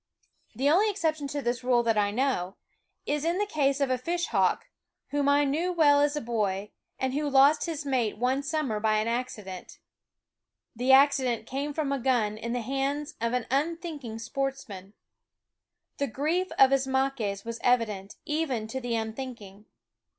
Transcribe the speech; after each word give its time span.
The 0.55 0.67
only 0.67 0.89
exception 0.89 1.27
to 1.27 1.43
this 1.43 1.63
rule 1.63 1.83
that 1.83 1.95
I 1.95 2.09
9 2.09 2.15
SCHOOL 2.15 2.25
OF 2.47 2.53
~ 2.53 2.55
know, 2.55 2.55
is 3.05 3.23
in 3.23 3.37
the 3.37 3.45
case 3.45 3.79
of 3.79 3.91
a 3.91 3.99
fishhawk, 3.99 4.61
whom 5.09 5.29
I 5.29 5.43
* 5.43 5.45
knew 5.45 5.71
well 5.71 6.01
as 6.01 6.15
a 6.15 6.21
boy, 6.21 6.71
and 6.97 7.13
who 7.13 7.29
lost 7.29 7.65
his 7.67 7.85
mate 7.85 8.13
the 8.17 8.17
Fishhawk 8.17 8.35
ne 8.37 8.41
summer 8.41 8.79
by 8.79 8.97
an 8.97 9.07
accident. 9.07 9.77
The 10.75 10.91
accident 10.91 11.45
came 11.45 11.71
from 11.71 11.91
a 11.91 11.99
gun 11.99 12.35
in 12.39 12.51
the 12.51 12.61
hands 12.61 13.13
of 13.21 13.33
an 13.33 13.45
unthink 13.51 14.03
ing 14.03 14.17
sportsman. 14.17 14.93
The 15.99 16.07
grief 16.07 16.47
of 16.57 16.71
Ismaques 16.71 17.45
was 17.45 17.59
evident, 17.63 18.15
even 18.25 18.65
to 18.69 18.81
the 18.81 18.95
unthinking. 18.95 19.67